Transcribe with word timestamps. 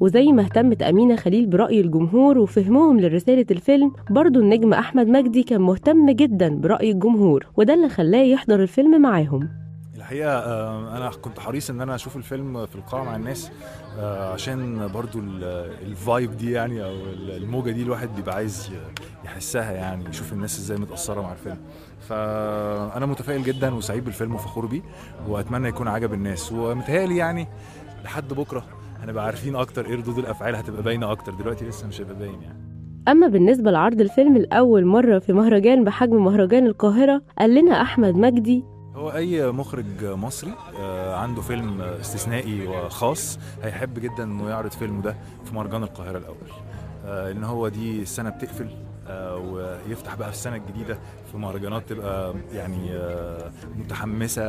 وزي 0.00 0.32
ما 0.32 0.42
اهتمت 0.42 0.82
أمينة 0.82 1.16
خليل 1.16 1.46
برأي 1.46 1.80
الجمهور 1.80 2.38
وفهمهم 2.38 3.00
لرسالة 3.00 3.46
الفيلم 3.50 3.92
برضو 4.10 4.40
النجم 4.40 4.72
أحمد 4.74 5.06
مجدي 5.06 5.42
كان 5.42 5.60
مهتم 5.60 6.10
جدا 6.10 6.48
برأي 6.56 6.90
الجمهور 6.90 7.46
وده 7.56 7.74
اللي 7.74 7.88
خلاه 7.88 8.22
يحضر 8.22 8.62
الفيلم 8.62 9.02
معاهم. 9.02 9.48
الحقيقة 9.96 10.30
آه، 10.30 10.96
أنا 10.96 11.10
كنت 11.22 11.38
حريص 11.40 11.70
إن 11.70 11.80
أنا 11.80 11.94
أشوف 11.94 12.16
الفيلم 12.16 12.66
في 12.66 12.76
القاعة 12.76 13.04
مع 13.04 13.16
الناس 13.16 13.50
آه، 13.98 14.32
عشان 14.32 14.88
برضو 14.94 15.18
ال- 15.18 15.44
الفايب 15.86 16.36
دي 16.36 16.52
يعني 16.52 16.84
أو 16.84 16.90
الموجة 17.36 17.70
دي 17.70 17.82
الواحد 17.82 18.08
بيبقى 18.16 18.34
عايز 18.34 18.70
يحسها 19.24 19.72
يعني 19.72 20.08
يشوف 20.08 20.32
الناس 20.32 20.58
إزاي 20.58 20.76
متأثرة 20.78 21.20
مع 21.20 21.32
الفيلم. 21.32 21.56
فأنا 22.08 23.06
متفائل 23.06 23.42
جدا 23.42 23.74
وسعيد 23.74 24.04
بالفيلم 24.04 24.34
وفخور 24.34 24.66
بيه 24.66 24.82
وأتمنى 25.28 25.68
يكون 25.68 25.88
عجب 25.88 26.12
الناس 26.14 26.52
ومتهيألي 26.52 27.16
يعني 27.16 27.48
لحد 28.04 28.32
بكرة 28.34 28.64
هنبقى 29.04 29.24
عارفين 29.24 29.56
أكتر 29.56 29.86
إيه 29.86 29.94
ردود 29.96 30.18
الافعال 30.18 30.56
هتبقى 30.56 30.82
باينة 30.82 31.12
أكتر. 31.12 31.34
دلوقتي 31.34 31.64
لسه 31.64 31.86
مش 31.88 32.00
هيبقى 32.00 32.14
باين 32.14 32.42
يعني. 32.42 32.58
أما 33.08 33.26
بالنسبة 33.28 33.70
لعرض 33.70 34.00
الفيلم 34.00 34.36
لأول 34.38 34.84
مرة 34.86 35.18
في 35.18 35.32
مهرجان 35.32 35.84
بحجم 35.84 36.24
مهرجان 36.24 36.66
القاهرة 36.66 37.22
قال 37.38 37.54
لنا 37.54 37.82
أحمد 37.82 38.14
مجدي 38.14 38.64
هو 38.94 39.10
أي 39.10 39.52
مخرج 39.52 39.84
مصري 40.04 40.52
آه، 40.80 41.16
عنده 41.16 41.42
فيلم 41.42 41.80
استثنائي 41.80 42.66
وخاص 42.66 43.38
هيحب 43.62 43.98
جدا 43.98 44.22
إنه 44.22 44.48
يعرض 44.48 44.70
فيلمه 44.70 45.02
ده 45.02 45.16
في 45.44 45.54
مهرجان 45.54 45.82
القاهرة 45.82 46.18
الأول. 46.18 46.36
آه، 47.06 47.32
لأن 47.32 47.44
هو 47.44 47.68
دي 47.68 48.02
السنة 48.02 48.30
بتقفل. 48.30 48.66
ويفتح 49.08 50.14
بقى 50.14 50.28
في 50.28 50.34
السنة 50.34 50.56
الجديدة 50.56 50.98
في 51.32 51.36
مهرجانات 51.38 51.88
تبقى 51.88 52.34
يعني 52.54 52.92
آه، 52.92 53.50
متحمسة 53.76 54.42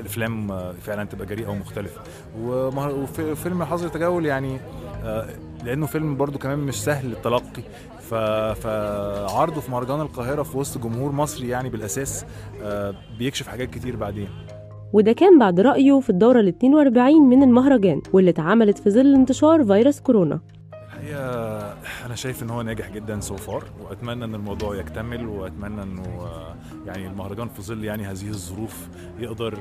الافلام 0.00 0.50
آه، 0.52 0.72
فعلا 0.72 1.04
تبقى 1.04 1.26
جريئة 1.26 1.48
ومختلفة. 1.48 2.00
وفيلم 2.44 3.64
حظر 3.64 3.88
تجول 3.88 4.26
يعني 4.26 4.60
آه، 5.04 5.26
لأنه 5.64 5.86
فيلم 5.86 6.16
برضو 6.16 6.38
كمان 6.38 6.58
مش 6.58 6.74
سهل 6.84 7.12
التلقي. 7.12 7.62
فعرضه 8.54 9.60
في 9.60 9.70
مهرجان 9.70 10.00
القاهرة 10.00 10.42
في 10.42 10.58
وسط 10.58 10.78
جمهور 10.82 11.12
مصري 11.12 11.48
يعني 11.48 11.68
بالأساس 11.70 12.24
آه، 12.62 12.94
بيكشف 13.18 13.48
حاجات 13.48 13.70
كتير 13.70 13.96
بعدين. 13.96 14.28
وده 14.92 15.12
كان 15.12 15.38
بعد 15.38 15.60
رأيه 15.60 16.00
في 16.00 16.10
الدورة 16.10 16.40
ال 16.40 16.48
42 16.48 17.22
من 17.28 17.42
المهرجان 17.42 18.02
واللي 18.12 18.30
اتعملت 18.30 18.78
في 18.78 18.90
ظل 18.90 19.14
انتشار 19.14 19.64
فيروس 19.64 20.00
كورونا. 20.00 20.40
الحقيقة 20.86 21.71
أنا 22.04 22.14
شايف 22.14 22.42
إن 22.42 22.50
هو 22.50 22.62
ناجح 22.62 22.90
جدا 22.90 23.20
سو 23.20 23.36
فار 23.36 23.64
وأتمنى 23.80 24.24
إن 24.24 24.34
الموضوع 24.34 24.76
يكتمل 24.76 25.26
وأتمنى 25.26 25.82
إنه 25.82 26.02
آه، 26.02 26.56
يعني 26.86 27.06
المهرجان 27.06 27.48
في 27.48 27.62
ظل 27.62 27.84
يعني 27.84 28.06
هذه 28.06 28.28
الظروف 28.28 28.88
يقدر 29.18 29.54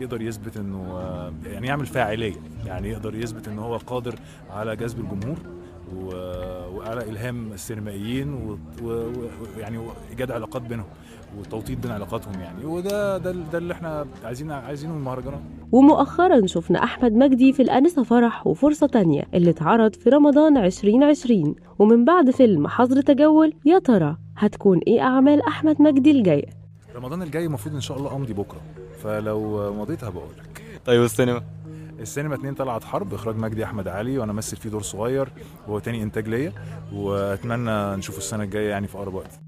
يقدر 0.00 0.22
يثبت 0.22 0.56
إنه 0.56 0.98
آه، 0.98 1.32
يعني 1.46 1.66
يعمل 1.66 1.86
فاعلية 1.86 2.36
يعني 2.66 2.90
يقدر 2.90 3.14
يثبت 3.14 3.48
ان 3.48 3.58
هو 3.58 3.76
قادر 3.76 4.14
على 4.50 4.76
جذب 4.76 5.00
الجمهور 5.00 5.38
وعلى 6.82 7.10
إلهام 7.10 7.52
السينمائيين 7.52 8.34
و- 8.34 8.58
و- 8.82 9.12
ويعني 9.56 9.80
إيجاد 10.10 10.30
علاقات 10.30 10.62
بينهم 10.62 10.86
وتوطيد 11.38 11.80
بين 11.80 11.90
علاقاتهم 11.90 12.40
يعني. 12.40 12.64
وده 12.64 13.18
ده 13.18 13.32
ده 13.32 13.58
اللي 13.58 13.72
إحنا 13.74 14.06
عايزين 14.24 14.50
عايزينه 14.50 14.92
من 14.92 14.98
المهرجانات 14.98 15.40
ومؤخرا 15.72 16.46
شفنا 16.46 16.84
أحمد 16.84 17.12
مجدي 17.12 17.52
في 17.52 17.62
الآنسة 17.62 18.02
فرح 18.02 18.46
وفرصة 18.46 18.86
تانية 18.86 19.22
اللي 19.34 19.50
اتعرض 19.50 19.94
في 19.94 20.10
رمضان 20.10 20.56
2020 20.56 21.54
ومن 21.78 22.04
بعد 22.04 22.30
فيلم 22.30 22.68
حظر 22.68 23.00
تجول 23.00 23.52
يا 23.64 23.78
ترى 23.78 24.16
هتكون 24.36 24.78
إيه 24.86 25.00
أعمال 25.00 25.42
أحمد 25.42 25.82
مجدي 25.82 26.10
الجاية 26.10 26.46
رمضان 26.96 27.22
الجاي 27.22 27.46
المفروض 27.46 27.74
إن 27.74 27.80
شاء 27.80 27.98
الله 27.98 28.16
أمضي 28.16 28.32
بكرة. 28.32 28.60
فلو 29.02 29.72
مضيت 29.74 30.04
هبقول 30.04 30.28
لك 30.38 30.62
طيب 30.86 31.00
والسينما؟ 31.00 31.42
السينما 32.02 32.34
اتنين 32.34 32.54
طلعت 32.54 32.84
حرب 32.84 33.14
إخراج 33.14 33.36
مجدي 33.36 33.64
أحمد 33.64 33.88
علي 33.88 34.18
وأنا 34.18 34.32
مثل 34.32 34.56
فيه 34.56 34.70
دور 34.70 34.82
صغير 34.82 35.28
وهو 35.66 35.78
تاني 35.78 36.02
إنتاج 36.02 36.28
ليا 36.28 36.52
وأتمنى 36.92 37.96
نشوفه 37.96 38.18
السنة 38.18 38.42
الجاية 38.44 38.70
يعني 38.70 38.86
في 38.86 38.98
أقرب 38.98 39.14
وقت. 39.14 39.40